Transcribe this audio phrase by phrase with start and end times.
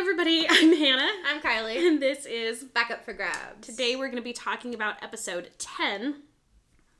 [0.00, 0.46] everybody.
[0.50, 1.10] I'm Hannah.
[1.26, 1.86] I'm Kylie.
[1.86, 3.66] And this is Back up for grabs.
[3.66, 6.22] Today we're going to be talking about episode 10.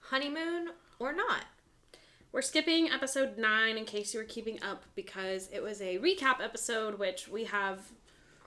[0.00, 1.46] Honeymoon or not?
[2.30, 6.42] We're skipping episode 9 in case you were keeping up because it was a recap
[6.42, 7.90] episode which we have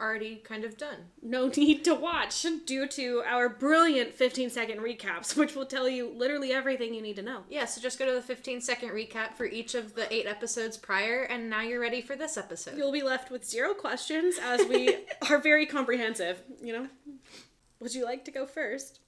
[0.02, 0.98] Already kind of done.
[1.22, 6.10] no need to watch due to our brilliant 15 second recaps, which will tell you
[6.10, 7.44] literally everything you need to know.
[7.50, 10.78] Yeah, so just go to the 15 second recap for each of the eight episodes
[10.78, 12.78] prior, and now you're ready for this episode.
[12.78, 14.98] You'll be left with zero questions as we
[15.30, 16.88] are very comprehensive, you know?
[17.80, 19.00] Would you like to go first?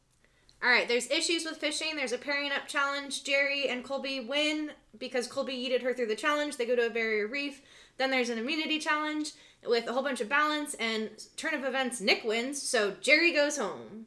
[0.64, 1.96] All right, there's issues with fishing.
[1.96, 3.24] There's a pairing up challenge.
[3.24, 6.58] Jerri and Colby win because Colby yeeted her through the challenge.
[6.58, 7.62] They go to a barrier reef.
[7.98, 9.32] Then there's an immunity challenge
[9.68, 12.02] with a whole bunch of balance and turn of events.
[12.02, 14.06] Nick wins, so Jerri goes home.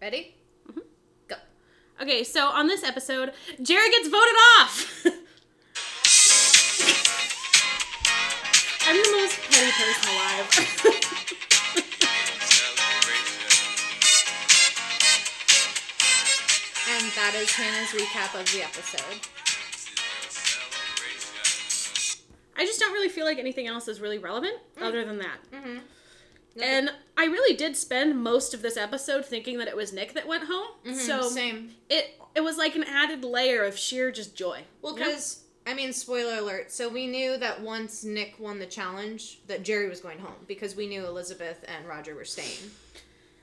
[0.00, 0.34] Ready?
[0.68, 0.80] Mm-hmm.
[1.28, 1.36] Go.
[2.02, 5.04] Okay, so on this episode, Jerri gets voted off.
[8.88, 11.02] I'm the most petty person alive.
[16.88, 19.35] And that is Hannah's recap of the episode.
[22.56, 25.38] I just don't really feel like anything else is really relevant other than that.
[25.52, 25.78] Mm-hmm.
[26.62, 30.26] And I really did spend most of this episode thinking that it was Nick that
[30.26, 30.68] went home.
[30.94, 31.28] So Mm-hmm.
[31.28, 31.70] same.
[31.90, 34.62] it it was like an added layer of sheer just joy.
[34.82, 36.70] Well, because I mean, spoiler alert.
[36.70, 40.76] So we knew that once Nick won the challenge, that Jerri was going home because
[40.76, 42.70] we knew Elisabeth and Rodger were staying.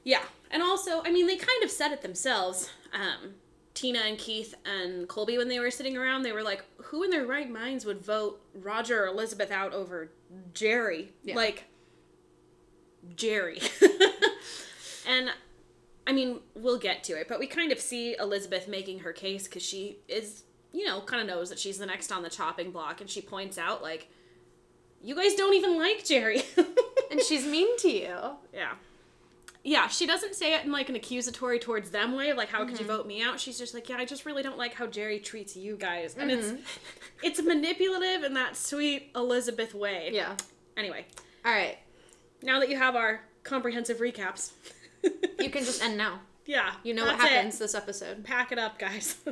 [0.05, 2.69] Yeah, and also, I mean, they kind of said it themselves.
[2.93, 3.35] Um,
[3.73, 7.09] Tina and Keith and Colby, when they were sitting around, they were like, "Who in
[7.09, 10.11] their right minds would vote Rodger or Elisabeth out over
[10.53, 11.07] Jerri?
[11.23, 11.35] Yeah.
[11.35, 11.65] Like
[13.15, 13.61] Jerri."
[15.07, 15.31] and
[16.05, 19.45] I mean, we'll get to it, but we kind of see Elisabeth making her case
[19.45, 22.71] because she is, you know, kind of knows that she's the next on the chopping
[22.71, 24.07] block, and she points out like,
[25.01, 26.43] "You guys don't even like Jerri."
[27.11, 28.17] And she's mean to you.
[28.51, 28.71] Yeah.
[29.65, 32.73] Yeah, she doesn't say it in like an accusatory towards them way like how could
[32.75, 32.83] Mm-hmm.
[32.83, 33.39] you vote me out?
[33.39, 36.15] She's just like, yeah, I just really don't like how Jerri treats you guys.
[36.17, 36.55] And Mm-hmm.
[36.57, 36.79] it's
[37.39, 40.09] it's manipulative in that sweet Elisabeth way.
[40.11, 40.35] Yeah.
[40.75, 41.05] Anyway,
[41.45, 41.77] All right.
[42.41, 44.51] now that you have our comprehensive recaps.
[45.39, 46.19] You can just end now.
[46.45, 46.73] yeah.
[46.83, 47.35] You know what that's it.
[47.35, 48.23] happens this episode.
[48.25, 49.17] Pack it up, guys.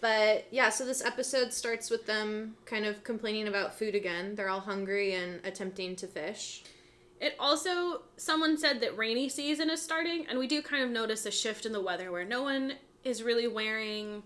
[0.00, 4.34] But yeah, so this episode starts with them kind of complaining about food again.
[4.34, 6.62] They're all hungry and attempting to fish.
[7.20, 11.24] It also, someone said that rainy season is starting, and we do kind of notice
[11.26, 14.22] a shift in the weather where no one is really wearing,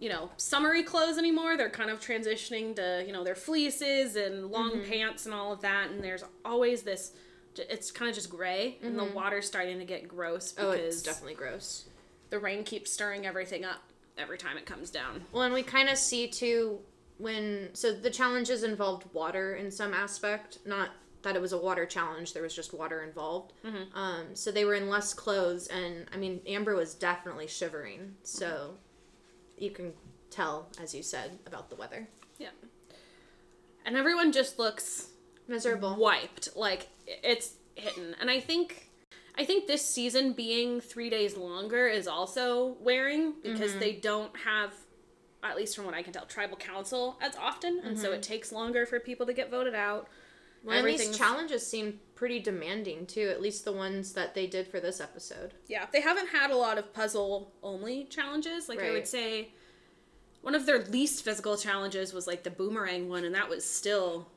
[0.00, 1.56] you know, summery clothes anymore.
[1.56, 4.90] They're kind of transitioning to, you know, their fleeces and long mm-hmm.
[4.90, 7.12] pants and all of that, and there's always this.
[7.56, 9.14] It's kind of just gray, and the mm-hmm.
[9.14, 11.86] water's starting to get gross because Oh, it's definitely gross.
[12.30, 13.82] the rain keeps stirring everything up
[14.18, 15.22] every time it comes down.
[15.32, 16.80] Well, and we kind of see too
[17.18, 20.90] when so the challenges involved water in some aspect, not
[21.26, 22.32] that it was a water challenge.
[22.32, 23.52] There was just water involved.
[23.94, 28.14] Um, so they were in less clothes, and I mean Amber was definitely shivering.
[28.22, 28.74] So
[29.58, 29.92] you can
[30.30, 32.08] tell, as you said, about the weather.
[32.38, 32.50] Yeah.
[33.84, 35.08] And everyone just looks
[35.48, 35.94] Miserable.
[35.96, 38.88] wiped like it's hitting and i think
[39.38, 43.78] i think this season being three days longer is also wearing because Mm-hmm.
[43.80, 44.72] they don't have
[45.44, 48.02] at least from what i can tell tribal council as often and Mm-hmm.
[48.02, 50.08] so it takes longer for people to get voted out
[50.66, 53.28] Well, and these challenges seem pretty demanding too.
[53.30, 55.54] At least the ones that they did for this episode.
[55.68, 59.50] yeah they haven't had a lot of puzzle only challenges like i would say
[60.42, 64.28] one of their least physical challenges was like the boomerang one and that was still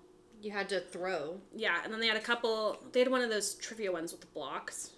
[0.42, 1.40] You had to throw.
[1.56, 4.22] yeah and then they had a couple they had one of those trivia ones with
[4.22, 4.92] the blocks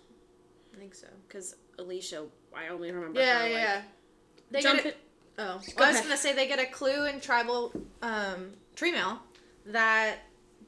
[0.73, 1.07] I think so.
[1.27, 2.25] because alicia
[2.55, 3.73] i only remember Yeah, her, yeah.
[3.75, 3.83] like,
[4.51, 4.97] They jump get
[5.37, 7.71] a, oh, Go I was gonna say they get a clue in tribal
[8.01, 9.19] um, tree mail
[9.67, 10.17] that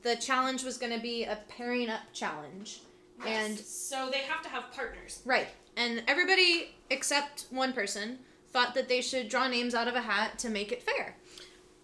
[0.04, 2.82] the challenge was gonna be a pairing up challenge,
[3.26, 5.22] and so they have to have partners.
[5.26, 5.48] right,
[5.78, 8.20] and everybody except one person
[8.52, 11.16] thought that they should draw names out of a hat to make it fair.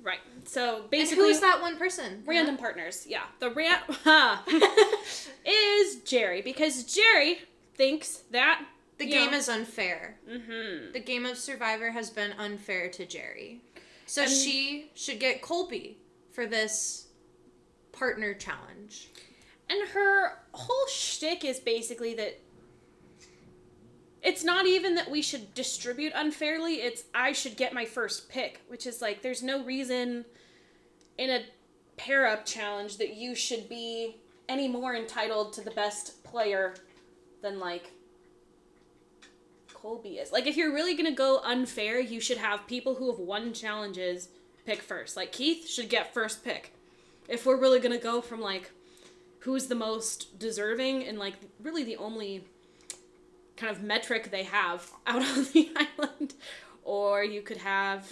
[0.01, 0.19] Right.
[0.45, 2.23] So basically, And who is that one person?
[2.25, 3.05] random partners.
[3.07, 3.23] Yeah.
[3.39, 3.79] The ran
[5.45, 7.39] is Jerri because Jerri
[7.75, 8.63] thinks that
[8.97, 10.17] The game know- is unfair.
[10.29, 10.93] Mhm.
[10.93, 13.59] The game of Survivor has been unfair to Jerri.
[14.05, 15.97] So And- she should get Colby
[16.31, 17.07] for this
[17.91, 19.09] partner challenge.
[19.69, 22.39] And her whole shtick is basically that
[24.21, 28.61] it's not even that we should distribute unfairly, it's I should get my first pick,
[28.67, 30.25] which is like there's no reason
[31.17, 31.43] in a
[31.97, 36.75] pair up challenge that you should be any more entitled to the best player
[37.41, 37.91] than like
[39.73, 40.31] Colby is.
[40.31, 44.29] Like if you're really gonna go unfair, you should have people who have won challenges
[44.65, 45.15] pick first.
[45.15, 46.73] Like Keith should get first pick.
[47.29, 48.71] If we're really gonna go from like
[49.39, 52.43] who's the most deserving and like really the only
[53.55, 56.33] kind of metric they have out on the island.
[56.83, 58.11] Or you could have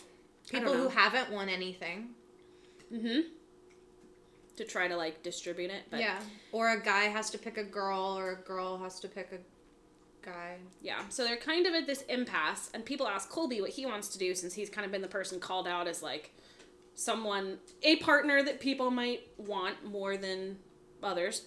[0.49, 2.09] People who haven't won anything.
[2.93, 3.21] Mm-hmm.
[4.57, 5.83] To try to like distribute it.
[5.89, 6.19] But yeah.
[6.51, 10.25] Or a guy has to pick a girl or a girl has to pick a
[10.25, 10.55] guy.
[10.81, 11.01] Yeah.
[11.09, 14.17] So they're kind of at this impasse and people ask Colby what he wants to
[14.17, 16.33] do since he's kind of been the person called out as like
[16.97, 20.57] someone a partner that people might want more than
[21.01, 21.43] others.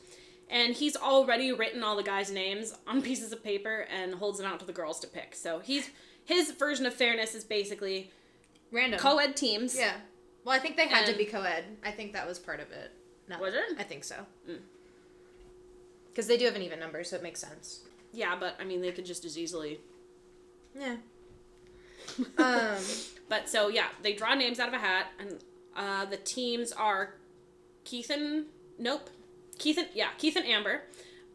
[0.49, 4.47] And he's already written all the guys' names on pieces of paper and holds them
[4.51, 5.35] out to the girls to pick.
[5.35, 5.91] So he's
[6.25, 8.11] his version of fairness is basically
[8.73, 8.99] Random.
[9.01, 9.77] co-ed teams.
[9.77, 9.95] Yeah.
[10.45, 11.65] Well, I think they had to be co-ed.
[11.85, 12.93] I think that was part of it.
[13.29, 13.61] No, Was it?
[13.79, 14.17] I think so.
[14.49, 14.59] Mm.
[16.09, 17.81] Because they do have an even number, so it makes sense.
[18.13, 19.81] Yeah, but I mean they could just as easily
[20.79, 20.97] Yeah.
[22.39, 22.77] Um.
[23.31, 25.39] But so yeah, they draw names out of a hat, and
[25.77, 27.15] uh, the teams are
[27.85, 29.09] Keith and nope,
[29.57, 30.83] Keith and yeah, Keith and Amber,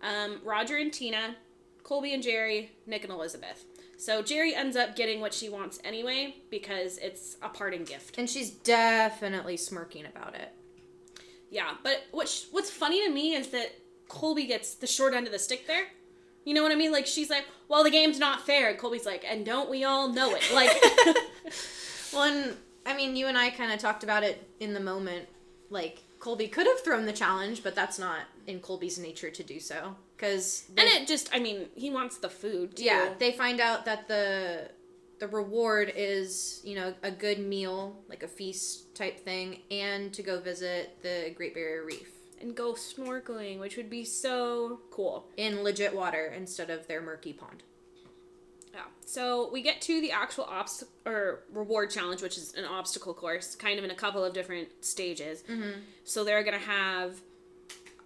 [0.04, 1.38] um, Rodger and Tina,
[1.84, 3.64] Colby and Jerri, Nick and Elisabeth.
[3.98, 8.18] So Jerri ends up getting what she wants anyway because it's a parting gift.
[8.18, 10.52] And she's definitely smirking about it.
[11.50, 13.72] Yeah, but what sh- what's funny to me is that
[14.10, 15.86] Colby gets the short end of the stick there.
[16.46, 16.92] You know what I mean?
[16.92, 20.08] Like she's like, "Well, the game's not fair." And Colby's like, "And don't we all
[20.14, 20.72] know it?" Like,
[22.14, 22.56] Well, and
[22.86, 25.28] I mean, you and I kind of talked about it in the moment.
[25.70, 29.60] Like Colby could have thrown the challenge, but that's not in Colby's nature to do
[29.60, 29.96] so.
[30.16, 32.78] Because and it just, I mean, he wants the food.
[32.78, 32.86] Too.
[32.86, 34.70] yeah, they find out that the
[35.20, 40.24] the reward is you know a good meal, like a feast type thing, and to
[40.24, 45.28] go visit the Great Barrier Reef and go snorkeling, which would be so cool.
[45.38, 47.64] in legit water instead of their murky pond.
[48.74, 48.82] Yeah.
[49.06, 53.56] So we get to the actual obst or reward challenge, which is an obstacle course,
[53.56, 55.44] kind of in a couple of different stages.
[55.50, 55.80] Mm-hmm.
[56.04, 57.22] So they're gonna have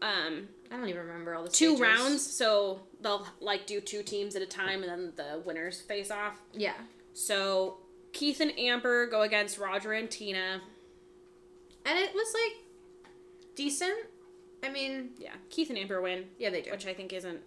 [0.01, 1.81] um, I don't even remember all the two stages.
[1.81, 2.21] rounds.
[2.25, 6.39] So they'll like do two teams at a time, and then the winners face off.
[6.53, 6.73] Yeah,
[7.13, 7.79] So
[8.13, 10.61] Keith and Amber go against Rodger and Tina.
[11.85, 12.63] and it was like
[13.55, 13.97] decent.
[14.63, 16.71] I mean, Yeah, Keith and Amber win, yeah, they do.
[16.71, 17.39] which I think isn't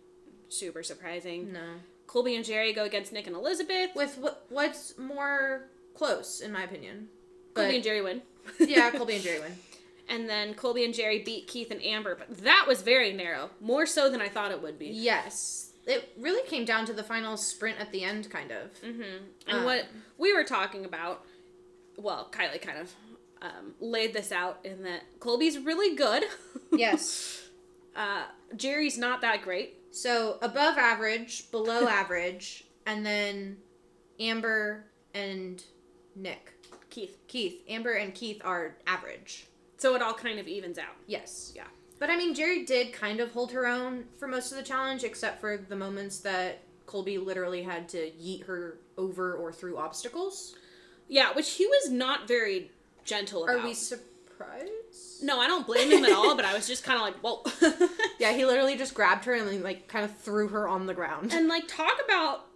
[0.49, 1.53] super surprising.
[1.53, 1.61] No.
[2.06, 3.91] Colby and Jerri go against Nick and Elisabeth.
[3.94, 7.09] with what what's more close in my opinion.
[7.55, 8.23] Colby and Jerri win.
[8.59, 9.53] yeah, Colby and Jerri win.
[10.09, 13.87] And then Colby and Jerri beat Keith and Amber, but that was very narrow, more
[13.87, 14.88] so than I thought it would be.
[14.88, 18.76] Yes, it really came down to the final sprint at the end, kind of.
[18.81, 19.03] hmm
[19.47, 19.87] And Um, what
[20.19, 21.25] we were talking about,
[21.97, 22.93] well, Kylie kind of
[23.43, 26.25] um, laid this out in that Colby's really good.
[26.75, 27.43] Yes.
[27.94, 28.25] uh,
[28.56, 29.77] Jerri's not that great.
[29.91, 33.59] So above average, below average, and then
[34.19, 35.62] Amber and
[36.17, 36.55] Nick.
[36.89, 37.19] Keith.
[37.29, 37.62] Keith.
[37.69, 39.49] Amber and Keith are average.
[39.77, 40.97] So it all kind of evens out.
[41.06, 41.53] Yes.
[41.55, 41.65] Yeah.
[41.99, 45.05] But I mean, Jerri did kind of hold her own for most of the challenge,
[45.05, 50.55] except for the moments that Colby literally had to yeet her over or through obstacles.
[51.06, 52.71] Yeah, which he was not very
[53.04, 53.56] gentle about.
[53.60, 55.22] Are we surprised?
[55.22, 57.43] No, I don't blame him at all, but I was just kind of like, whoa.
[58.19, 60.94] Yeah, he literally just grabbed her and then, like kind of threw her on the
[60.94, 61.32] ground.
[61.32, 62.46] and like talk about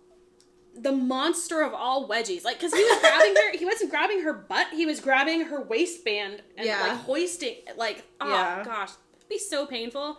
[0.78, 4.34] the monster of all wedgies like because he was grabbing her he wasn't grabbing her
[4.34, 6.82] butt he was grabbing her waistband and Yeah.
[6.82, 8.62] like hoisting like oh Yeah.
[8.62, 10.19] gosh it'd be so painful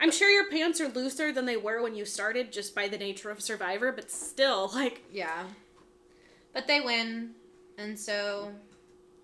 [0.00, 2.96] i'm sure your pants are looser than they were when you started just by the
[2.96, 5.44] nature of survivor but still like Yeah.
[6.54, 7.32] But they win,
[7.76, 8.52] and so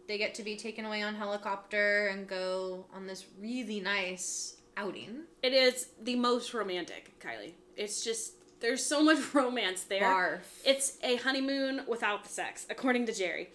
[0.08, 5.22] they get to be taken away on helicopter and go on this really nice outing.
[5.42, 10.40] it is the most romantic kylie it's just there's so much romance there Barf.
[10.64, 13.48] it's a honeymoon without the sex according to jerri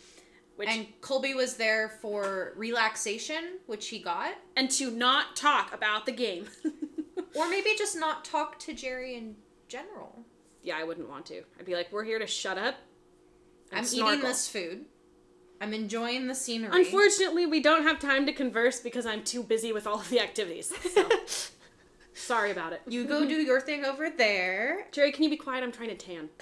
[0.58, 6.08] which And Colby was there for relaxation, which he got, and to not talk about
[6.08, 6.48] the game
[7.36, 9.36] or maybe just not talk to Jerri in
[9.68, 10.26] general.
[10.64, 11.44] yeah, I wouldn't want to.
[11.60, 12.76] I'd be like, we're here to shut up.
[13.72, 14.86] I'm snorkel." eating this food.
[15.60, 16.70] I'm enjoying the scenery.
[16.74, 20.20] Unfortunately, we don't have time to converse because I'm too busy with all of the
[20.20, 20.72] activities.
[20.94, 21.08] So,
[22.14, 22.82] sorry about it.
[22.88, 24.86] you go do your thing over there.
[24.92, 25.64] Jerri, can you be quiet?
[25.64, 26.30] I'm trying to tan.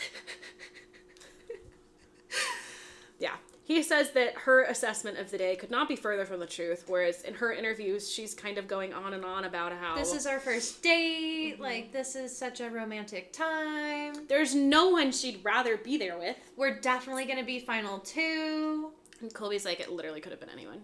[3.20, 3.36] yeah.
[3.64, 6.84] He says that her assessment of the day could not be further from the truth,
[6.88, 10.28] whereas in her interviews, she's kind of going on and on about how This is
[10.28, 11.54] our first date.
[11.54, 11.64] Mm-hmm.
[11.64, 14.14] Like, this is such a romantic time.
[14.28, 16.38] there's no one she'd rather be there with.
[16.56, 18.92] We're definitely going to be final two.
[19.22, 20.82] And Colby's like, it literally could have been anyone.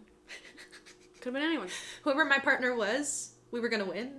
[1.22, 1.68] could have been anyone.
[2.04, 4.12] Whoever my partner was, we were going to win.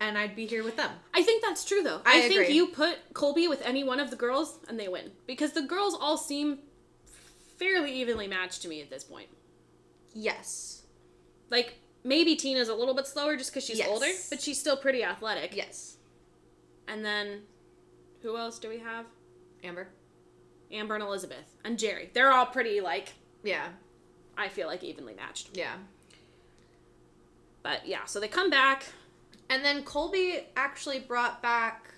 [0.00, 0.90] And I'd be here with them.
[1.12, 2.00] I think that's true though.
[2.06, 5.10] I I, think you put Colby with any one of the girls and they win
[5.26, 6.58] because the girls all seem
[7.58, 9.26] fairly evenly matched to me at this point.
[10.14, 10.82] Yes.
[11.50, 13.88] Like Maybe Tina's a little bit slower just because she's Yes.
[13.88, 15.54] older, but she's still pretty athletic.
[15.54, 15.96] Yes.
[16.86, 17.42] And then,
[18.22, 19.06] who else do we have?
[19.62, 19.88] Amber.
[20.72, 22.12] Amber and Elisabeth and Jerri.
[22.12, 23.68] They're all pretty like Yeah.
[24.36, 25.50] I feel like evenly matched.
[25.54, 25.74] Yeah.
[27.62, 28.84] But yeah, so they come back.
[29.50, 31.92] And then Colby actually brought back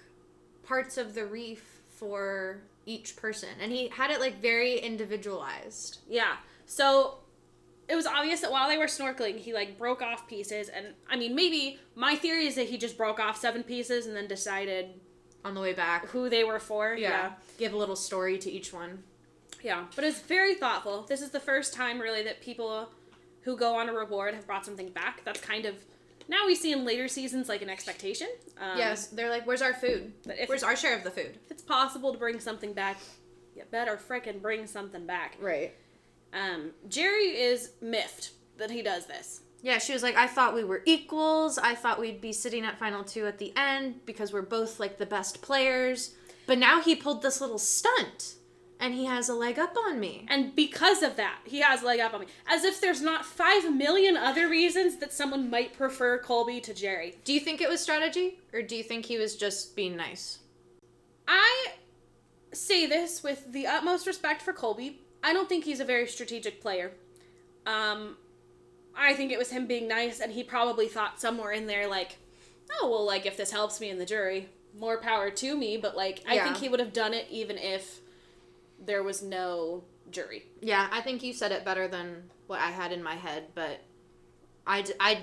[0.63, 5.99] parts of the reef for each person, and he had it like very individualized.
[6.09, 6.37] Yeah.
[6.65, 7.19] So
[7.89, 11.17] it was obvious that while they were snorkeling, he like broke off pieces and I
[11.17, 15.01] mean maybe my theory is that he just broke off seven pieces and then decided
[15.45, 16.95] On the way back, who they were for.
[16.95, 17.33] Yeah.
[17.59, 19.03] give a little story to each one.
[19.63, 19.85] Yeah.
[19.95, 21.03] But it's very thoughtful.
[21.03, 22.91] This is the first time really that people
[23.43, 25.23] who go on a reward have brought something back.
[25.25, 25.75] That's kind of
[26.29, 28.29] now we see in later seasons like an expectation.
[28.61, 30.13] Um, yes, they're like, "Where's our food?
[30.25, 32.99] But if Where's our share of the food?" if it's possible to bring something back,
[33.57, 35.37] you better frickin' bring something back.
[35.41, 35.75] Right.
[36.33, 39.41] Um, Jerri is miffed that he does this.
[39.63, 41.59] Yeah, she was like, I thought we were equals.
[41.59, 44.99] I thought we'd be sitting at final two at the end because we're both like
[44.99, 46.15] the best players.
[46.47, 48.35] But now he pulled this little stunt
[48.81, 50.27] and he has a leg up on me.
[50.29, 52.27] And because of that, he has a leg up on me.
[52.49, 57.17] As if there's not five million other reasons that someone might prefer Colby to Jerri.
[57.25, 60.39] Do you think it was strategy or do you think he was just being nice?
[61.29, 61.73] I
[62.53, 65.01] say this with the utmost respect for Colby.
[65.23, 66.93] I don't think he's a very strategic player.
[67.67, 68.17] Um,
[69.01, 72.19] I think it was him being nice, and he probably thought somewhere in there, like,
[72.81, 75.77] oh, well, like, if this helps me in the jury, more power to me.
[75.77, 78.01] But, like, I think he would have done it even if
[78.85, 80.45] there was no jury.
[80.61, 83.81] Yeah, I think you said it better than what I had in my head, but
[84.67, 85.21] I, d- I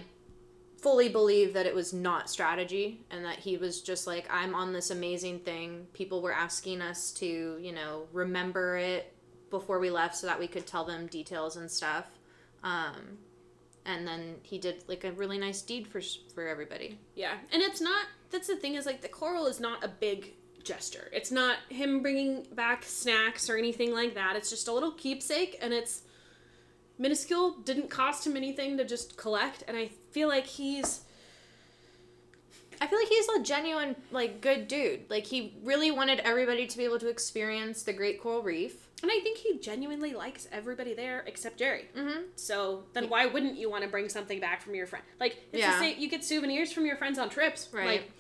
[0.82, 4.74] fully believe that it was not strategy and that he was just like, I'm on
[4.74, 5.88] this amazing thing.
[5.94, 9.14] People were asking us to, you know, remember it
[9.50, 12.06] before we left so that we could tell them details and stuff.
[12.64, 13.18] Um,
[13.88, 16.02] and then he did like a really nice deed for
[16.36, 17.00] for everybody.
[17.16, 18.06] Yeah, and it's not.
[18.30, 21.10] That's the thing is like the coral is not a big gesture.
[21.14, 24.36] It's not him bringing back snacks or anything like that.
[24.36, 26.04] It's just a little keepsake, and it's
[27.00, 27.58] minuscule.
[27.64, 31.06] Didn't cost him anything to just collect, and I feel like he's
[32.80, 35.10] I feel like he's a genuine like good dude.
[35.10, 38.87] Like he really wanted everybody to be able to experience the Great Coral Reef.
[39.04, 41.84] And I think he genuinely likes everybody there except Jerri.
[41.96, 42.22] Mm-hmm.
[42.36, 45.06] So then why wouldn't you want to bring something back from your friend?
[45.20, 45.74] Like it's Yeah.
[45.74, 46.00] the same.
[46.00, 47.86] You get souvenirs from your friends on trips, Right.
[47.86, 48.12] Like,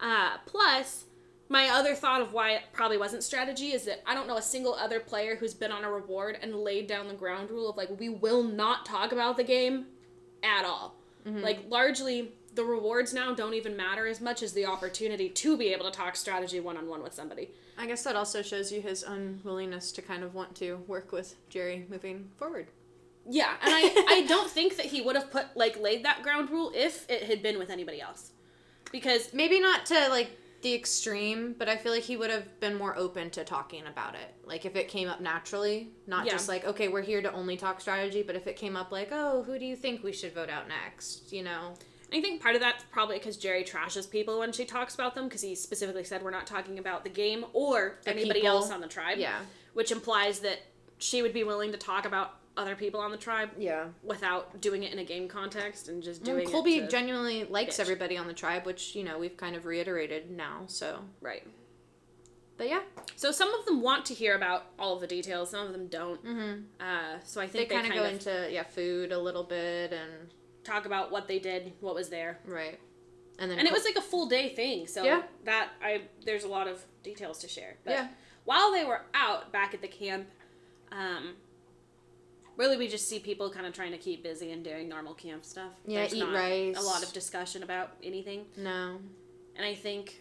[0.00, 1.04] uh, plus,
[1.48, 4.42] my other thought of why it probably wasn't strategy is that I don't know a
[4.42, 7.76] single other player who's been on a reward and laid down the ground rule of
[7.76, 9.86] like we will not talk about the game
[10.42, 10.94] at all.
[11.26, 11.40] Mm-hmm.
[11.42, 12.32] Like largely.
[12.54, 15.90] The rewards now don't even matter as much as the opportunity to be able to
[15.90, 17.50] talk strategy one on one with somebody.
[17.76, 21.34] I guess that also shows you his unwillingness to kind of want to work with
[21.50, 22.68] Jerri moving forward.
[23.28, 26.50] Yeah, and I, I don't think that he would have put like laid that ground
[26.50, 28.30] rule if it had been with anybody else.
[28.92, 30.30] Because Maybe not to like
[30.62, 34.14] the extreme, but I feel like he would have been more open to talking about
[34.14, 34.32] it.
[34.46, 36.32] Like if it came up naturally, not Yeah.
[36.32, 39.08] just like, okay, we're here to only talk strategy, but if it came up like,
[39.10, 41.32] oh, who do you think we should vote out next?
[41.32, 41.74] You know?
[42.14, 45.24] I think part of that's probably because Jerri trashes people when she talks about them
[45.24, 48.56] because he specifically said we're not talking about the game or The anybody people.
[48.56, 49.18] else on the tribe.
[49.18, 49.40] Yeah.
[49.72, 50.60] Which implies that
[50.98, 53.86] she would be willing to talk about other people on the tribe Yeah.
[54.04, 57.80] without doing it in a game context and just doing Well, Colby genuinely likes bitch.
[57.80, 61.00] everybody on the tribe, which, you know, we've kind of reiterated now, so.
[61.20, 61.44] right.
[62.56, 62.82] But yeah.
[63.16, 65.88] So some of them want to hear about all of the details, some of them
[65.88, 66.24] don't.
[66.24, 66.60] Mm-hmm.
[66.80, 70.30] Uh, so I think they, kind of go into, yeah, food a little bit and,
[70.64, 72.38] talk about what they did, what was there.
[72.46, 72.78] right.
[73.38, 75.22] And then and it was like a full day thing so Yeah.
[75.44, 78.08] that i there's a lot of details to share but Yeah.
[78.44, 80.28] while they were out back at the camp
[80.92, 81.34] um
[82.56, 85.44] really we just see people kind of trying to keep busy and doing normal camp
[85.44, 86.76] stuff Yeah, There's eat not rice.
[86.78, 89.00] a lot of discussion about anything No.
[89.56, 90.20] and i think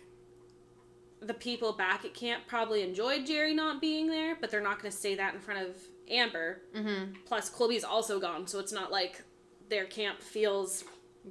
[1.22, 4.92] the people back at camp probably enjoyed jerri not being there but they're not going
[4.92, 5.76] to say that in front of
[6.10, 7.14] amber Mm-hmm.
[7.26, 9.22] plus colby's also gone so it's not like
[9.70, 10.84] their camp feels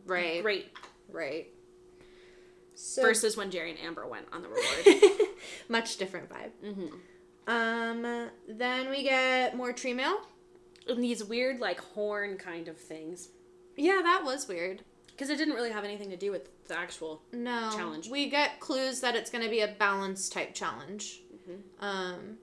[0.07, 0.43] Right.
[0.43, 0.73] great
[1.11, 1.49] Right.
[2.75, 5.29] So versus when jerri and amber went on the reward
[5.69, 6.51] much different vibe.
[6.65, 6.87] mm-hmm.
[7.47, 8.31] Um.
[8.49, 10.21] Then we get more tree mail.
[10.89, 13.29] and these weird like horn kind of things
[13.77, 14.83] Yeah, that was weird.
[15.09, 18.09] because it didn't really have anything to do with the actual No Challenge.
[18.09, 21.23] We get clues that it's going to be a balance type challenge.
[21.49, 21.61] Mhm.
[21.85, 22.39] Um.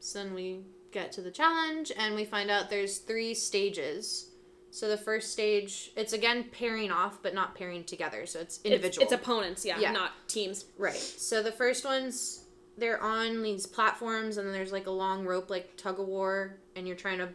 [0.00, 4.29] So then we get to the challenge and we find out there's three stages.
[4.70, 8.26] So the first stage, it's again pairing off, but not pairing together.
[8.26, 9.04] So it's individual.
[9.04, 9.92] it's, it's opponents yeah, Yeah.
[9.92, 10.94] not teams Right.
[10.96, 12.44] So the first one's
[12.78, 16.56] they're on these platforms and then there's like a long rope like tug of war
[16.74, 17.28] and you're trying to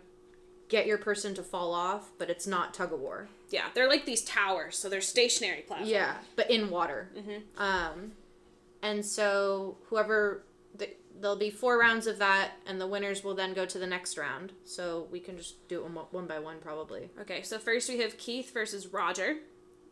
[0.70, 3.28] get your person to fall off, but it's not tug of war.
[3.52, 5.92] Yeah, they're like these towers, so they're stationary platforms.
[5.92, 7.12] Yeah, but in water.
[7.16, 7.62] Mm-hmm.
[7.62, 8.14] Um,
[8.82, 10.44] and so whoever
[10.76, 10.90] the,
[11.20, 14.18] there'll be four rounds of that, and the winners will then go to the next
[14.18, 14.52] round.
[14.66, 17.10] So we can just do it one, one by one, probably.
[17.22, 19.38] Okay, so first we have Keith versus Rodger.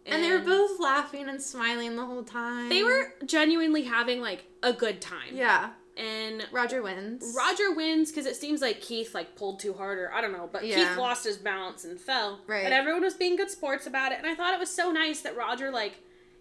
[0.05, 2.67] And, they were both laughing and smiling the whole time.
[2.67, 5.29] They were genuinely having like a good time.
[5.33, 5.69] Yeah.
[5.95, 7.33] And Rodger wins.
[7.37, 10.49] Rodger wins because it seems like Keith like pulled too hard or I don't know,
[10.51, 10.75] but Yeah.
[10.75, 12.41] Keith lost his balance and fell.
[12.47, 12.65] Right.
[12.65, 15.21] And everyone was being good sports about it, and I thought it was so nice
[15.21, 15.93] that Rodger like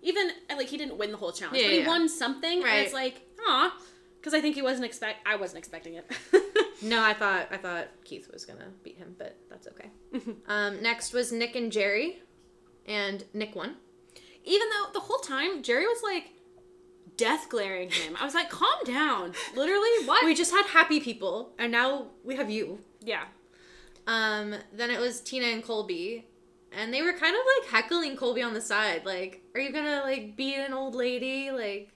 [0.03, 1.87] even like he didn't win the whole challenge, Yeah, but he yeah.
[1.87, 2.79] won something, and Right.
[2.85, 3.73] it's like aw,
[4.23, 6.11] because I think he wasn't expect I wasn't expecting it.
[6.85, 9.91] No, I thought I thought Keith was gonna beat him, but that's okay.
[10.49, 12.17] um, next was Nick and Jerri,
[12.87, 13.77] and Nick won.
[14.45, 16.31] even though the whole time Jerri was like
[17.17, 20.25] death glaring him, I was like, calm down, literally what?
[20.25, 22.81] We just had happy people, and now we have you.
[23.01, 23.27] yeah.
[24.09, 26.27] Um, then it was Tina and Colby,
[26.73, 30.01] and they were kind of like heckling Colby on the side, like, "Are you gonna
[30.03, 31.53] like beat an old lady?
[31.53, 31.92] Like,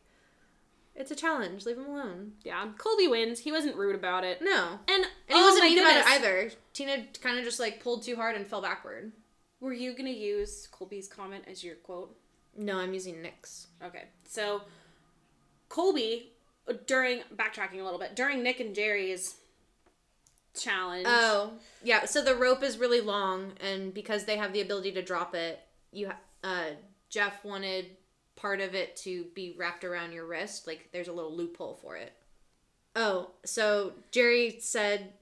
[0.96, 1.64] it's a challenge.
[1.66, 3.40] Leave him alone." Yeah, Colby wins.
[3.40, 4.40] He wasn't rude about it.
[4.42, 6.50] No, And, and he oh wasn't mean about it either.
[6.72, 9.12] Tina kind of just like pulled too hard and fell backward.
[9.60, 12.16] Were you gonna use Colby's comment as your quote?
[12.56, 13.68] No, I'm using Nick's.
[13.84, 14.62] Okay, so
[15.68, 16.32] Colby
[16.68, 19.36] uh, during backtracking a little bit during Nick and Jerri's
[20.54, 21.06] challenge.
[21.08, 22.06] Oh, yeah.
[22.06, 25.60] So the rope is really long, and because they have the ability to drop it,
[25.92, 26.70] you ha- uh,
[27.10, 27.95] Jeff wanted
[28.36, 30.66] part of it to be wrapped around your wrist.
[30.66, 32.12] Like there's a little loophole for it.
[32.94, 35.14] Oh, so Jerri said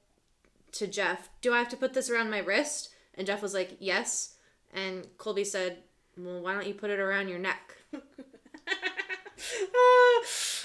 [0.72, 3.76] to Jeff, "Do I have to put this around my wrist?" And Jeff was like,
[3.80, 4.34] "Yes."
[4.72, 5.78] And Colby said,
[6.16, 7.76] "Well, why don't you put it around your neck?"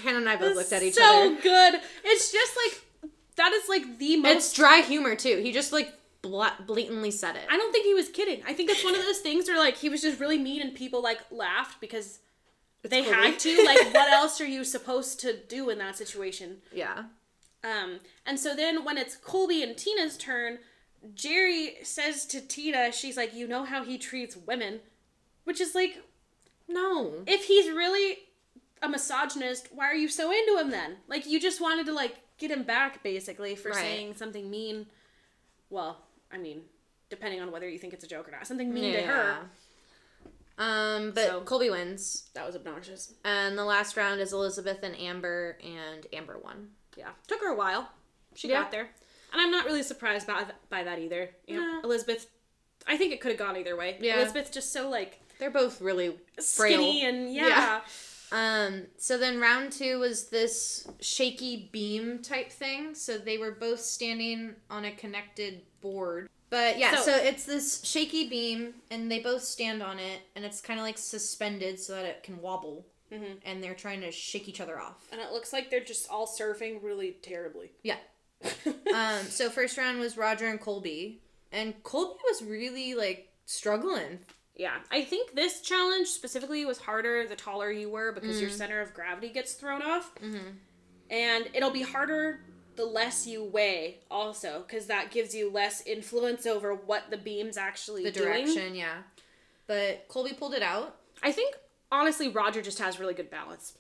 [0.04, 1.36] Hannah and I both looked at each so other.
[1.36, 1.82] So good.
[2.04, 2.82] It's just like
[3.36, 4.36] that is like the most.
[4.36, 5.38] It's dry humor too.
[5.38, 7.44] He just like blatantly said it.
[7.50, 8.42] I don't think he was kidding.
[8.46, 10.76] I think it's one of those things where like he was just really mean and
[10.76, 12.20] people like laughed because
[12.84, 13.16] they Colby.
[13.18, 13.64] had to.
[13.66, 16.58] Like, what else are you supposed to do in that situation?
[16.74, 17.04] Yeah.
[17.64, 20.60] Um, and so then when it's Colby and Tina's turn,
[21.14, 24.80] Jerri says to Tina, she's like, "You know how he treats women,"
[25.44, 26.02] which is like,
[26.68, 27.24] No.
[27.28, 28.20] if he's really
[28.82, 30.98] a misogynist, why are you so into him then?
[31.08, 33.78] Like, you just wanted to like get him back basically for Right.
[33.78, 34.88] saying something mean.
[35.70, 35.98] Well,
[36.32, 36.62] I mean,
[37.10, 39.50] depending on whether you think it's a joke or not, something mean to her.
[40.60, 42.30] Um, but So- Colby wins.
[42.34, 43.14] That was obnoxious.
[43.24, 46.72] And the last round is Elisabeth and Amber, and Amber won.
[46.98, 47.90] Yeah, took her a while.
[48.36, 48.62] She Yeah.
[48.64, 48.90] got there,
[49.32, 51.34] and I'm not really surprised by by that either.
[51.48, 51.82] You know, No.
[51.86, 52.28] Elisabeth.
[52.86, 53.98] I think it could have gone either way.
[54.02, 54.18] Yeah.
[54.20, 56.74] Elisabeth just so like They're both really frail.
[56.78, 57.48] skinny and yeah.
[57.48, 57.82] Yeah.
[58.32, 62.94] Um, so then round two was this shaky beam type thing.
[62.96, 66.30] So they were both standing on a connected board.
[66.50, 70.44] But yeah, so, So- it's this shaky beam, and they both stand on it, and
[70.46, 72.86] it's kind of like suspended so that it can wobble.
[73.12, 73.40] Mhm.
[73.44, 75.08] And they're trying to shake each other off.
[75.12, 77.72] And it looks like they're just all surfing really terribly.
[77.84, 77.98] Yeah.
[78.94, 84.20] um, so first round was Rodger and Colby, and Colby was really like struggling.
[84.56, 88.42] yeah, I think this challenge specifically was harder the taller you were because Mm.
[88.42, 90.50] your center of gravity gets thrown off, Mm-hmm.
[91.10, 92.42] and it'll be harder
[92.80, 97.58] the less you weigh also because that gives you less influence over what the beam's
[97.58, 98.46] actually The doing.
[98.46, 99.00] direction, yeah.
[99.68, 100.96] But Colby pulled it out.
[101.22, 101.56] I think
[101.92, 103.74] honestly Rodger just has really good balance.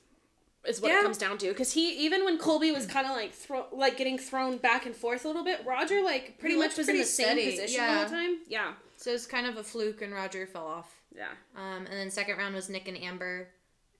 [0.65, 0.99] Is what Yeah.
[0.99, 3.95] it comes down to because he even when Colby was kind of like throw like
[3.95, 6.85] getting thrown back and forth a little bit, Rodger like pretty He much was in
[6.95, 8.03] pretty the same position yeah.
[8.03, 8.39] the time.
[8.47, 10.93] Yeah, So it's kind of a fluke, and Rodger fell off.
[11.15, 11.29] yeah.
[11.55, 13.47] Um, and then second round was Nick and Amber,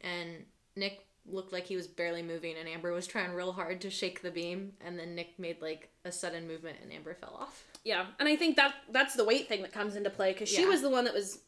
[0.02, 0.44] and
[0.76, 4.22] Nick looked like he was barely moving, and Amber was trying real hard to shake
[4.22, 7.64] the beam, and then Nick made like a sudden movement, and Amber fell off.
[7.84, 10.62] Yeah, and I think that that's the weight thing that comes into play because she
[10.64, 10.68] Yeah.
[10.70, 11.40] was the one that was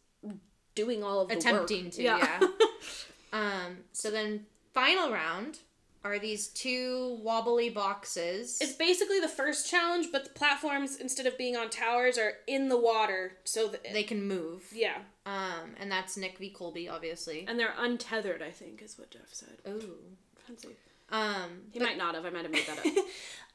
[0.76, 1.94] doing all of the Attempting work.
[1.94, 2.40] to, yeah.
[3.34, 5.60] Um, so then final round
[6.04, 8.58] are these two wobbly boxes.
[8.60, 12.68] it's basically the first challenge, but the platforms instead of being on towers are in
[12.70, 14.64] the water, so that they can move.
[14.74, 16.50] yeah, Um, and that's Nick v.
[16.50, 17.46] Colby, obviously.
[17.48, 18.42] and they're untethered.
[18.42, 19.58] I think is what Jeff said.
[19.66, 19.80] Oh.
[20.48, 20.70] Fancy.
[21.10, 22.26] Um, He but- might not have.
[22.26, 22.86] I might have made that up.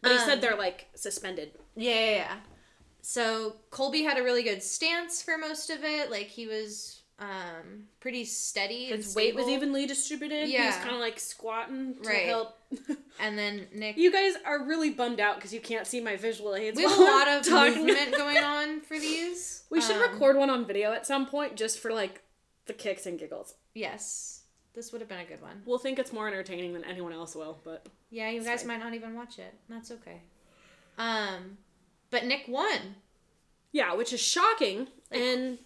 [0.02, 1.52] But he Um, said they're like suspended.
[1.74, 2.36] Yeah, yeah, yeah.
[3.00, 6.10] So Colby had a really good stance for most of it.
[6.10, 8.86] Like he was um pretty steady.
[8.86, 10.48] His weight was evenly distributed.
[10.48, 12.26] He was kind of like squatting to Right.
[12.26, 12.58] help.
[13.18, 13.96] And then Nick.
[13.96, 16.76] you guys are really bummed out because you can't see my visual aids.
[16.76, 17.86] we have a lot I'm of talking.
[17.86, 19.62] movement going on for these.
[19.70, 22.20] We should Um, record one on video at some point just for like
[22.66, 23.54] the kicks and giggles.
[23.74, 24.42] Yes,
[24.74, 25.62] this would have been a good one.
[25.64, 28.68] We'll think it's more entertaining than anyone else will, but Yeah, you guys fine.
[28.78, 29.54] might not even watch it.
[29.70, 30.20] That's okay.
[30.98, 31.56] Um,
[32.10, 32.96] but Nick won.
[33.72, 34.88] yeah, which is shocking.
[35.10, 35.58] Like- and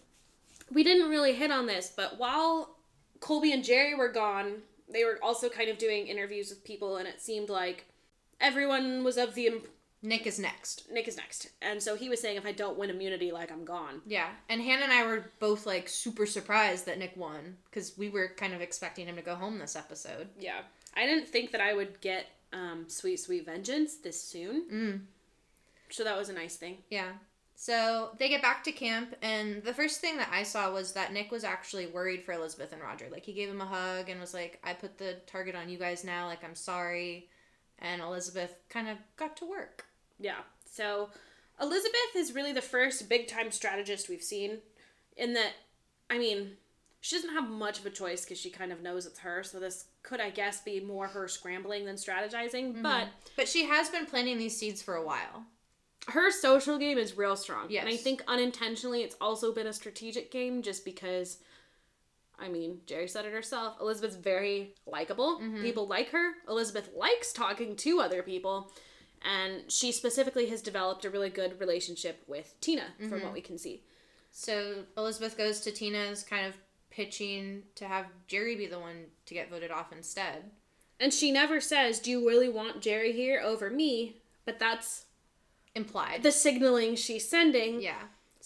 [0.73, 2.77] we didn't really hit on this, but while
[3.21, 7.07] Colby and Jerri were gone, they were also kind of doing interviews with people, and
[7.07, 7.87] it seemed like
[8.41, 9.69] everyone was of the imp-
[10.03, 10.91] Nick is next.
[10.91, 13.65] Nick is next, and so he was saying, if I don't win immunity, like I'm
[13.65, 14.01] gone.
[14.07, 18.09] Yeah, and Hannah and I were both like super surprised that Nick won because we
[18.09, 20.29] were kind of expecting him to go home this episode.
[20.39, 20.61] Yeah,
[20.97, 24.65] I didn't think that I would get um, sweet, sweet vengeance this soon.
[24.73, 25.01] Mm.
[25.91, 26.79] So that was a nice thing.
[26.89, 27.13] Yeah.
[27.61, 31.13] So they get back to camp, and the first thing that I saw was that
[31.13, 33.09] Nick was actually worried for Elisabeth and Rodger.
[33.13, 35.77] Like, he gave him a hug and was like, I put the target on you
[35.77, 36.27] guys now.
[36.27, 37.29] Like, I'm sorry.
[37.79, 39.85] And Elisabeth kind of got to work.
[40.19, 40.39] Yeah.
[40.65, 41.11] So
[41.61, 44.61] Elisabeth is really the first big time strategist we've seen
[45.19, 45.53] in that,
[46.09, 46.53] I mean,
[47.03, 49.43] she doesn't have much of a choice because she kind of knows it's her.
[49.43, 52.73] So this could, I guess, be more her scrambling than strategizing.
[52.73, 52.83] Mm-hmm.
[52.83, 55.45] But But she has been planting these seeds for a while.
[56.09, 57.67] Her social game is real strong.
[57.69, 57.85] Yes.
[57.85, 61.39] And I think unintentionally it's also been a strategic game just because
[62.41, 63.77] I mean, Jerri said it herself.
[63.81, 65.39] Elisabeth's very likable.
[65.41, 65.63] Mm-hmm.
[65.63, 66.33] People like her.
[66.49, 68.73] Elisabeth likes talking to other people.
[69.23, 73.33] And she specifically has developed a really good relationship with Tina, from what mm-hmm.
[73.35, 73.83] we can see.
[74.33, 76.55] So Elisabeth goes to Tina's kind of
[76.91, 80.51] pitching to have Jerri be the one to get voted off instead.
[80.99, 84.17] And she never says, Do you really want Jerri here over me?
[84.47, 85.05] But that's
[85.75, 86.23] Implied.
[86.23, 87.95] the signaling she's sending yeah.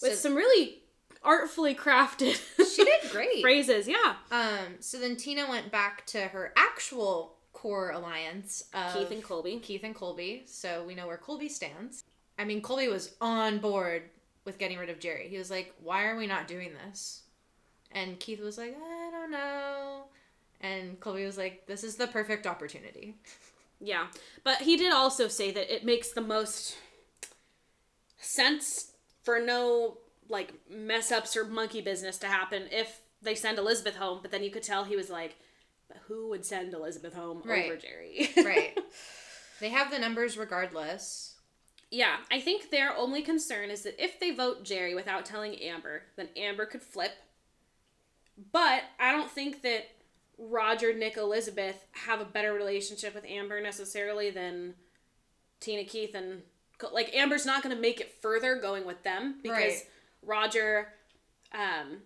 [0.01, 0.79] with So some really
[1.23, 2.39] artfully crafted
[2.75, 3.41] she did great.
[3.41, 3.87] phrases.
[3.87, 4.15] Yeah.
[4.31, 9.59] Um, so then Tina went back to her actual core alliance of Keith and Colby.
[9.59, 10.43] Keith and Colby.
[10.45, 12.03] So we know where Colby stands.
[12.37, 14.03] I mean, Colby was on board
[14.43, 15.27] with getting rid of Jerri.
[15.29, 17.23] He was like, "Why are we not doing this?"
[17.91, 20.03] And Keith was like, "I don't know."
[20.61, 23.15] And Colby was like, "This is the perfect opportunity."
[23.79, 24.07] Yeah,
[24.43, 26.77] but he did also say that it makes the most
[28.25, 28.91] sense
[29.23, 29.97] for no
[30.29, 34.19] like mess ups or monkey business to happen if they send Elisabeth home.
[34.21, 35.35] But then you could tell he was like,
[36.07, 37.81] who would send Elisabeth home over Right.
[37.81, 38.77] Jerri?" Right.
[39.59, 41.35] they have the numbers regardless.
[41.91, 46.03] yeah, I think their only concern is that if they vote Jerri without telling Amber,
[46.17, 47.11] then Amber could flip.
[48.51, 49.85] But I don't think that
[50.37, 54.73] Rodger, Nick, Elisabeth have a better relationship with Amber necessarily than
[55.61, 56.41] Tina, Keith, and
[56.93, 59.83] like Amber's not going to make it further going with them because Right.
[60.23, 60.87] Rodger,
[61.53, 61.99] um,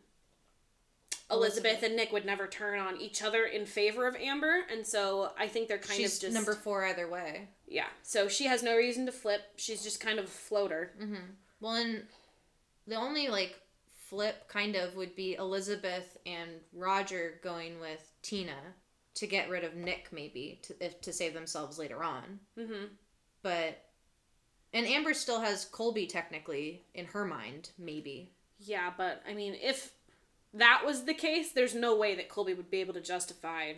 [1.32, 5.32] Elisabeth, and Nick would never turn on each other in favor of Amber, and so
[5.38, 7.48] I think they're kind She's of just number four either way.
[7.68, 7.86] yeah.
[8.02, 9.42] So she has no reason to flip.
[9.56, 10.92] She's just kind of a floater.
[11.62, 12.04] Well, and
[12.88, 13.60] the only like
[14.08, 18.56] flip kind of would be Elisabeth and Rodger going with Tina
[19.16, 22.40] to get rid of Nick, maybe to if to save themselves later on.
[22.58, 22.86] Mm-hmm.
[23.44, 23.84] But
[24.74, 28.32] and Amber still has Colby technically in her mind, maybe.
[28.60, 29.94] Yeah, but I mean, if
[30.54, 33.74] that was the case, there's no way that Colby would be able to justify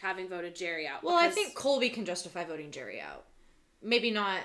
[0.00, 1.02] having voted Jerri out.
[1.02, 3.24] Well, I think Colby can justify voting Jerri out.
[3.82, 4.40] Maybe not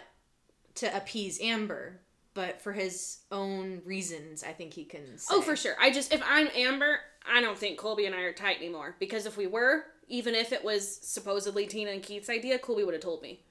[0.76, 2.00] to appease Amber,
[2.34, 5.18] but for his own reasons, I think he can.
[5.18, 5.34] Say.
[5.36, 5.76] Oh, for sure.
[5.80, 9.26] I just if I'm Amber, I don't think Colby and I are tight anymore because
[9.26, 13.04] if we were, even if it was supposedly Tina and Keith's idea, Colby would have
[13.04, 13.44] told me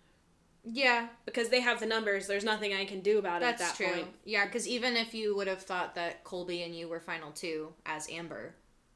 [0.69, 2.27] Yeah, because they have the numbers.
[2.27, 3.87] There's nothing I can do about That's it at that true.
[4.03, 4.09] point.
[4.25, 7.73] Yeah, because even if you would have thought that Colby and you were final two
[7.87, 8.55] as Amber,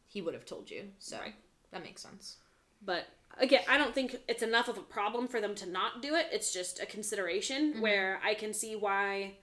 [0.09, 0.89] he would have told you.
[0.99, 1.35] So Right.
[1.71, 2.39] that makes sense.
[2.83, 3.07] But
[3.39, 6.27] again, I don't think it's enough of a problem for them to not do it.
[6.33, 7.81] It's just a consideration Mm-hmm.
[7.83, 9.35] where I can see why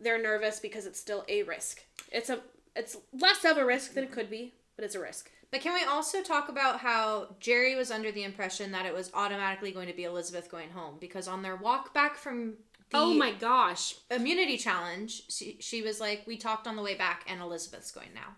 [0.00, 1.82] they're nervous because it's still a risk.
[2.12, 2.40] It's a
[2.76, 5.30] it's less of a risk than it could be, but it's a risk.
[5.50, 9.10] But can we also talk about how Jerri was under the impression that it was
[9.14, 12.54] automatically going to be Elisabeth going home because on their walk back from
[12.90, 13.94] the oh my gosh.
[14.10, 18.08] immunity challenge, she, she was like, "We talked on the way back, and Elisabeth's going
[18.14, 18.34] now,"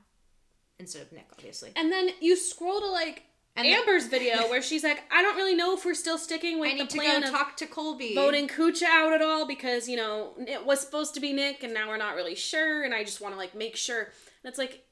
[0.78, 1.70] instead of Nick, obviously.
[1.76, 3.22] And then you scroll to like
[3.56, 6.58] And the- Amber's video where she's like, I don't really know if we're still sticking
[6.60, 8.14] with I the need to plan go of talk to Colby.
[8.14, 11.72] voting Kucha out at all because you know it was supposed to be Nick and
[11.74, 14.00] now we're not really sure and I just want to like make sure.
[14.02, 14.84] And it's like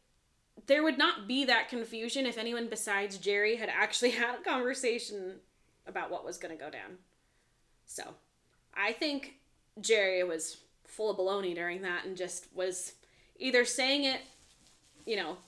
[0.68, 5.40] there would not be that confusion if anyone besides Jerri had actually had a conversation
[5.86, 6.98] about what was going to go down.
[7.86, 8.14] So,
[8.74, 9.34] I think
[9.80, 12.92] Jerri was full of baloney during that and just was
[13.38, 14.20] either saying it,
[15.06, 15.38] you know,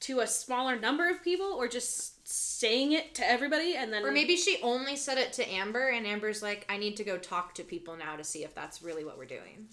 [0.00, 4.12] to a smaller number of people or just saying it to everybody and then Or
[4.12, 7.54] maybe she only said it to Amber, and Amber's like, I need to go talk
[7.54, 9.68] to people now to see if that's really what we're doing.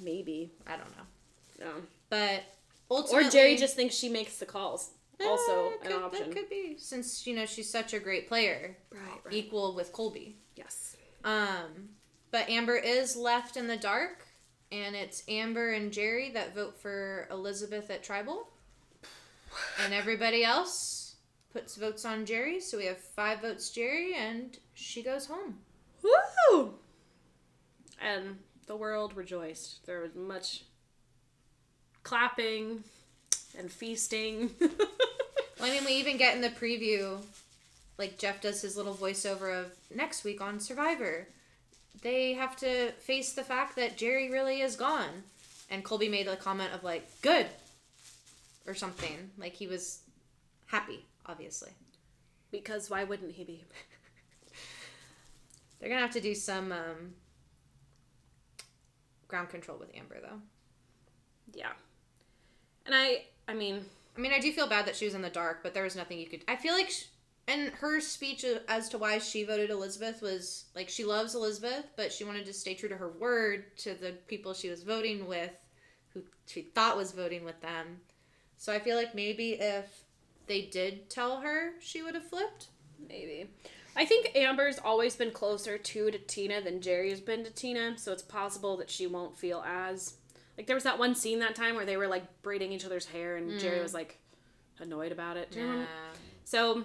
[0.00, 1.66] maybe I don't know.
[1.68, 2.42] um, But
[2.88, 4.90] or Jerri just thinks she makes the calls.
[5.20, 6.28] Also Eh, an option.
[6.30, 10.36] That could be, since, you know, she's such a great player, Right, equal with Colby.
[10.56, 10.96] Yes.
[11.24, 11.90] Um,
[12.30, 14.26] but Amber is left in the dark
[14.70, 18.48] and it's Amber and Jerri that vote for Elisabeth at Tribal.
[19.82, 21.16] And everybody else
[21.52, 25.60] puts votes on Jerri, so we have five votes Jerri, and she goes home.
[26.02, 26.74] Woo!
[28.02, 29.86] And the world rejoiced.
[29.86, 30.64] There was much
[32.06, 32.84] clapping
[33.58, 34.50] and feasting.
[35.58, 37.18] Well, I mean, we even get in the preview,
[37.96, 41.28] like Jeff does his little voiceover of next week on Survivor.
[42.02, 45.22] They have to face the fact that Jerri really is gone.
[45.70, 47.46] And Colby made a comment of, like, good,
[48.66, 49.30] or something.
[49.38, 50.00] Like, he was
[50.66, 51.70] happy, obviously.
[52.50, 53.64] because why wouldn't he be?
[55.80, 57.14] They're gonna have to do some um,
[59.26, 60.42] ground control with Amber, though.
[61.54, 61.72] Yeah.
[62.86, 63.84] And I, I mean,
[64.16, 65.96] I mean, I do feel bad that she was in the dark, but there was
[65.96, 66.44] nothing you could.
[66.48, 67.04] I feel like, sh
[67.48, 72.12] and her speech as to why she voted Elisabeth was like she loves Elisabeth, but
[72.12, 75.52] she wanted to stay true to her word to the people she was voting with,
[76.12, 78.00] who she thought was voting with them.
[78.56, 79.84] So I feel like maybe if
[80.48, 82.68] they did tell her, she would have flipped.
[83.08, 83.50] maybe.
[83.94, 87.96] I think Amber's always been closer to to Tina than Jerri has been to Tina,
[87.96, 90.14] so it's possible that she won't feel as
[90.56, 93.06] like there was that one scene that time where they were like braiding each other's
[93.06, 94.18] hair and Jerri was like
[94.78, 95.52] annoyed about it.
[95.54, 95.86] Remember?
[96.44, 96.84] So,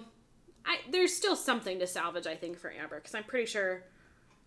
[0.66, 3.82] I there's still something to salvage, I think, for Amber because I'm pretty sure,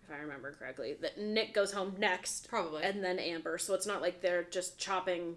[0.04, 2.82] if I remember correctly, that Nick goes home next, Probably.
[2.82, 3.58] and then Amber.
[3.58, 5.36] So it's not like they're just chopping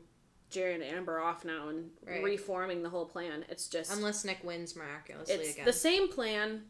[0.51, 2.23] Jerri and Amber off now and Right.
[2.23, 3.45] reforming the whole plan.
[3.49, 5.65] It's just Unless Nick wins miraculously it's again.
[5.65, 6.63] the same plan,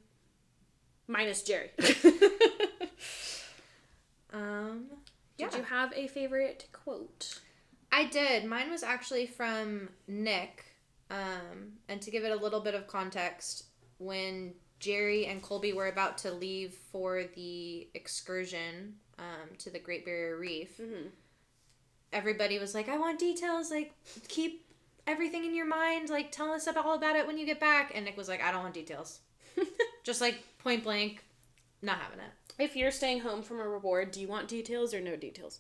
[1.08, 1.70] minus Jerri.
[4.34, 4.86] um,
[5.40, 5.50] yeah.
[5.50, 7.40] Did you have a favorite quote?
[7.92, 8.46] I did.
[8.46, 10.66] Mine was actually from Nick.
[11.10, 13.64] Um, and to give it a little bit of context,
[13.98, 20.06] when Jerri and Colby were about to leave for the excursion um, to the Great
[20.06, 21.08] Barrier Reef, Mm-hmm.
[22.14, 23.72] everybody was like, I want details.
[23.72, 23.94] Like,
[24.28, 24.66] keep
[25.08, 26.10] everything in your mind.
[26.10, 27.92] Like, tell us about all about it when you get back.
[27.96, 29.20] And Nick was like, I don't want details.
[30.04, 31.24] Just like point blank,
[31.82, 32.32] not having it.
[32.60, 35.60] If you're staying home from a reward, do you want details or no details?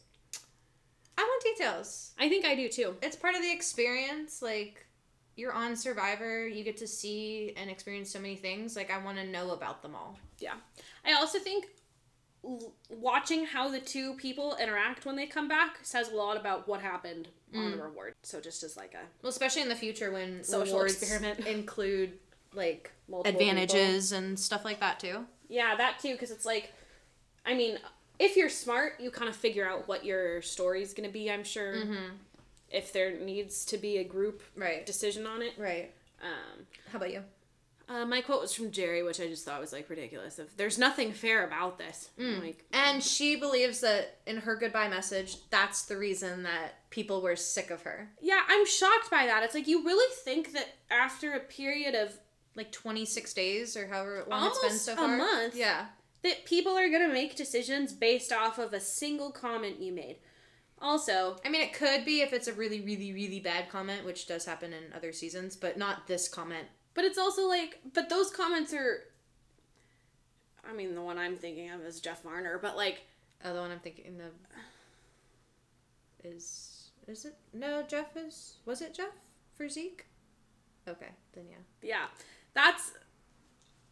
[1.18, 2.12] I want details.
[2.20, 2.96] I think I do too.
[3.02, 4.86] it's part of the experience like
[5.36, 9.18] you're on survivor you get to see and experience so many things like i want
[9.18, 10.56] to know about them all Yeah.
[11.06, 11.68] I also think
[12.44, 16.68] l- watching how the two people interact when they come back says a lot about
[16.68, 17.84] what happened on the mm.
[17.84, 18.14] reward.
[18.24, 21.40] So just as like a well especially in the future when Social experiment.
[21.48, 22.20] include
[22.54, 26.72] like Multiple advantages and stuff like that too yeah, that too because it's like
[27.46, 27.78] I mean,
[28.20, 31.44] if you're smart, you kind of figure out what your story's going to be, I'm
[31.44, 31.76] sure.
[32.72, 35.54] If there needs to be a group right decision on it.
[35.58, 37.24] right Um how about you
[37.92, 40.38] uh, my quote was from Jerri, which I just thought was like ridiculous.
[40.38, 42.12] If there's nothing fair about this.
[42.20, 47.22] I'm Like and she believes that in her goodbye message that's the reason that people
[47.24, 49.42] were sick of her Yeah, I'm shocked by that.
[49.42, 52.14] It's like you really think that after a period of
[52.56, 55.56] like 26 days or however long it's been Almost so a month.
[55.56, 55.86] yeah
[56.24, 60.18] that people are going to make decisions based off of a single comment you made.
[60.82, 64.28] Also, I mean, it could be if it's a really, really, really bad comment, which
[64.28, 66.68] does happen in other seasons, but not this comment.
[66.94, 69.04] but it's also like but those comments are
[70.70, 73.02] I mean, the one I'm thinking of is Jeff Varner, but like
[73.44, 74.34] Oh, the one I'm thinking of
[76.24, 77.36] is is it?
[77.54, 78.58] No, Jeff is.
[78.66, 79.14] Was it Jeff
[79.58, 80.06] for Zeke?
[80.88, 81.58] Okay, then yeah.
[81.82, 82.06] yeah,
[82.54, 82.94] that's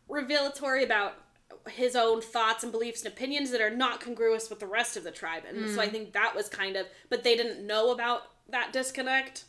[0.08, 1.14] revelatory about
[1.70, 5.04] his own thoughts and beliefs and opinions that are not congruous with the rest of
[5.04, 5.44] the tribe.
[5.48, 9.46] And so I think that was kind of but they didn't know about that disconnect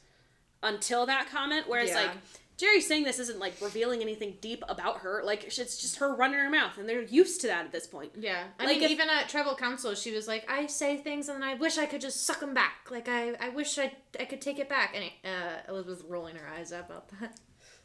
[0.63, 2.03] until that comment whereas Yeah.
[2.03, 2.11] like
[2.57, 5.23] Jerri saying this isn't like revealing anything deep about her.
[5.25, 8.11] Like it's just her running her mouth, and they're used to that at this point.
[8.19, 11.29] Yeah, I Like mean, if- even at tribal council, she was like, "I say things
[11.29, 12.89] and then I wish I could just suck them back.
[12.91, 16.49] Like I, I wish I, I could take it back." And uh, Elisabeth rolling her
[16.49, 17.39] eyes about that.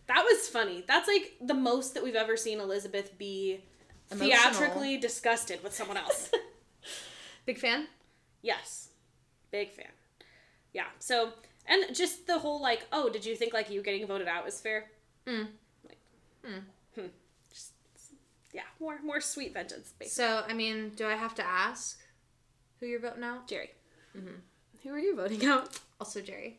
[0.08, 0.84] That was funny.
[0.88, 3.64] That's like the most that we've ever seen Elisabeth be
[4.12, 4.38] Emotional.
[4.54, 6.30] theatrically disgusted with someone else.
[7.46, 7.88] Big fan.
[8.42, 8.90] yes,
[9.52, 9.92] big fan.
[10.74, 10.86] Yeah.
[11.00, 11.34] So
[11.68, 14.62] and just the whole like, oh, did you think like you getting voted out was
[14.62, 14.86] fair?
[15.28, 15.48] Mm.
[15.88, 15.98] Like,
[16.46, 16.60] Hmm.
[16.96, 17.08] hmm.
[17.52, 17.72] Just,
[18.54, 20.24] yeah, more more sweet vengeance, basically.
[20.26, 22.00] So, I mean, do I have to ask
[22.80, 23.48] who you're voting out?
[23.48, 23.70] Jerri,
[24.18, 24.36] Mm-hmm.
[24.84, 25.80] who are you voting out?
[26.00, 26.54] Also, Jerri.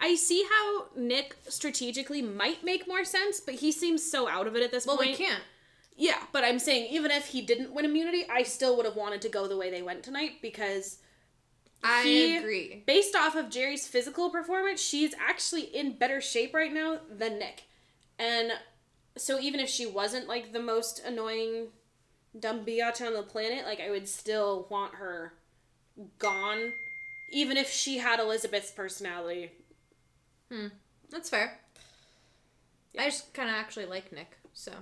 [0.00, 4.54] I see how Nick strategically might make more sense, but he seems so out of
[4.56, 5.10] it at this Well, point.
[5.10, 5.42] Well, we can't.
[5.96, 9.22] Yeah, but I'm saying even if he didn't win immunity, I still would have wanted
[9.22, 10.98] to go the way they went tonight because
[11.84, 12.82] I He- agree.
[12.86, 17.64] based off of Jerri's physical performance, she's actually in better shape right now than Nick.
[18.18, 18.52] And
[19.16, 21.68] so even if she wasn't like the most annoying
[22.38, 25.34] dumb biatch on the planet, like I would still want her
[26.18, 26.72] gone
[27.30, 29.52] even if she had Elisabeth's personality.
[30.50, 30.68] Hmm.
[31.10, 31.60] That's fair.
[32.98, 34.72] I just kind of actually like Nick, so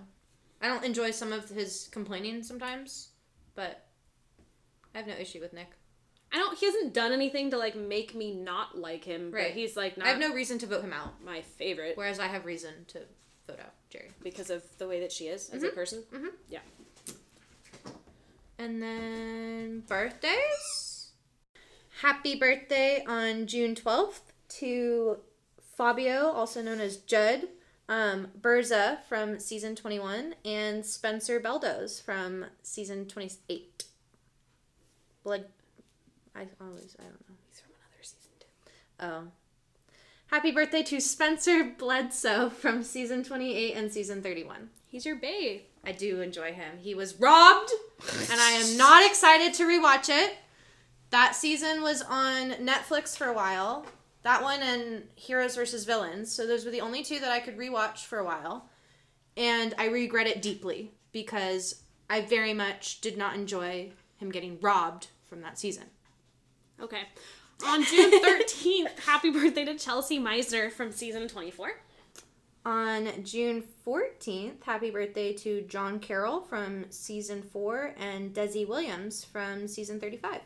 [0.63, 3.09] I don't enjoy some of his complaining sometimes,
[3.55, 3.85] but
[4.95, 5.71] I have no issue with Nick.
[6.33, 6.57] I don't.
[6.57, 9.31] He hasn't done anything to like make me not like him.
[9.33, 9.53] Right.
[9.53, 12.29] He's like not I have no reason to vote him out, my favorite whereas I
[12.29, 13.01] have reason to
[13.47, 14.11] vote out Jerri.
[14.23, 16.05] because of the way that she is as a person.
[16.13, 16.29] Mhm.
[16.49, 16.61] Yeah.
[18.59, 21.11] And then birthdays.
[22.01, 24.21] Happy birthday on June 12th
[24.61, 25.19] to
[25.77, 27.49] Fabio, also known as Jud,
[27.93, 33.85] um, Birza from season 21, and Spencer Beldos from season 28.
[35.23, 35.45] Blood.
[36.35, 37.37] I always, I don't know.
[37.51, 38.47] He's from another season too.
[38.99, 39.23] Oh.
[40.29, 44.71] Happy birthday to Spencer Bledsoe from season 28 and season 31.
[44.87, 45.61] He's your babe.
[45.85, 46.79] I do enjoy him.
[46.81, 47.73] He was robbed,
[48.31, 50.37] and I am not excited to rewatch it.
[51.11, 53.85] That season was on Netflix for a while.
[54.23, 56.33] That one and Heroes versus Villains.
[56.33, 58.69] So those were the only two that I could rewatch for a while.
[59.37, 65.09] And I regret it deeply because I very much did not enjoy him getting robbed
[65.29, 65.85] from that season.
[66.81, 67.03] Okay.
[67.67, 71.73] On June 13th, happy birthday to Chelsea Meissner from season 24.
[72.65, 79.67] On June 14th, happy birthday to John Carroll from season 4 and Desi Williams from
[79.67, 80.41] season 35.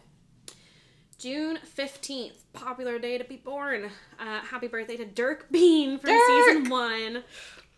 [1.18, 3.90] June 15th, popular day to be born.
[4.18, 6.20] Uh, happy birthday to Dirk Been from Dirk!
[6.26, 7.24] season 1.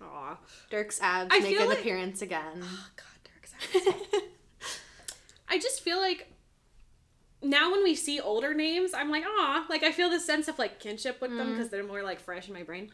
[0.02, 0.36] Aw.
[0.70, 2.62] Dirk's abs I make an like- appearance again.
[2.62, 3.96] Oh, God, Dirk's abs.
[5.48, 6.32] I just feel like
[7.42, 10.58] now when we see older names, I'm like, ah, like I feel the sense of
[10.58, 12.90] like kinship with them because they're more like fresh in my brain.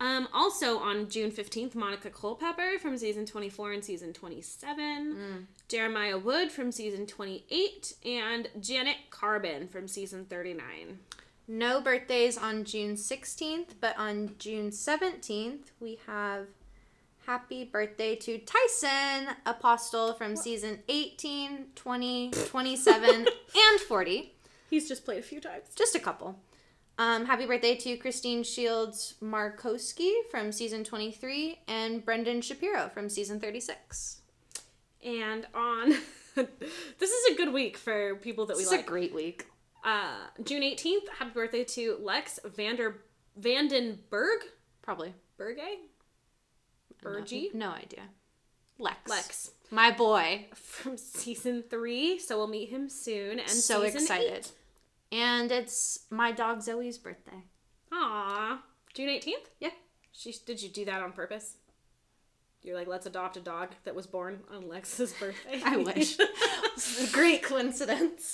[0.00, 6.50] Um, also on June 15th, Monica Culpepper from season 24 and season 27, Jeremiah Wood
[6.50, 10.98] from season 28, and Janet Carbin from season 39.
[11.46, 16.46] No birthdays on June 16th, but on June 17th, we have
[17.26, 23.10] happy birthday to Tyson Apostol from season 18, 20, 27,
[23.56, 24.34] and 40.
[24.70, 25.64] He's just played a few times.
[25.74, 26.38] Just a couple.
[26.98, 33.40] Um, happy birthday to Christine Shields Markoski from season 23 and Brendan Shapiro from season
[33.40, 34.20] 36.
[35.04, 35.90] And on
[36.34, 38.80] this is a good week for people that we It's like.
[38.80, 39.46] It's a great week.
[39.84, 43.02] uh, June 18th, happy birthday to Lex Vander
[43.40, 44.38] Vandenberg?
[44.82, 45.14] Probably.
[45.36, 45.58] Berge?
[47.04, 47.54] Bergie?
[47.54, 48.02] No idea.
[48.78, 49.08] Lex.
[49.10, 49.50] Lex.
[49.70, 50.46] My boy.
[50.54, 53.38] From season three, so we'll meet him soon.
[53.38, 54.32] And so excited.
[54.32, 54.52] eight.
[55.12, 57.44] And it's my dog Zoe's birthday.
[57.92, 58.60] Aw.
[58.94, 59.32] June 18th?
[59.60, 59.70] Yeah.
[60.12, 61.56] She, did you do that on purpose?
[62.62, 65.60] You're like, let's adopt a dog that was born on Lex's birthday.
[65.64, 66.16] I wish.
[67.12, 68.32] Great coincidence.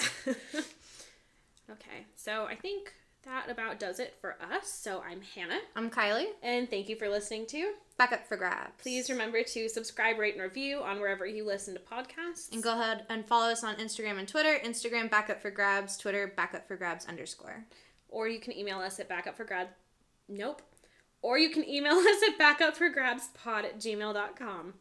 [1.71, 4.71] okay, so I think that about does it for us.
[4.73, 6.27] So I'm Hannah, I'm Kylie.
[6.43, 7.73] and thank you for listening to.
[8.01, 8.73] Back up for grabs.
[8.81, 12.51] Please remember to subscribe, rate, and review on wherever you listen to podcasts.
[12.51, 14.57] And go ahead and follow us on Instagram and Twitter.
[14.65, 17.67] Instagram backup for grabs, Twitter backup for grabs underscore.
[18.09, 19.67] or you can email us at backupforgrad.
[20.31, 20.63] Nope.
[21.21, 24.73] Or you can email us at backupforgrabspod at gmail.com.